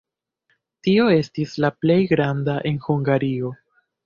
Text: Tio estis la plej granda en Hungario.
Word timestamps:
Tio 0.87 1.03
estis 1.15 1.53
la 1.65 1.71
plej 1.83 1.99
granda 2.15 2.57
en 2.71 2.81
Hungario. 2.89 3.55